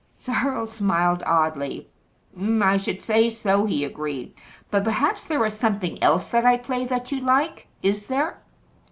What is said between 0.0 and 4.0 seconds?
Cyril smiled oddly. "I should say so," he